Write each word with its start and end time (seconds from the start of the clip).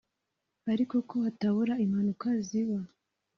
ariko 0.71 0.95
ko 1.09 1.15
hatabura 1.25 1.73
impanuka 1.85 2.27
ziba 2.47 2.79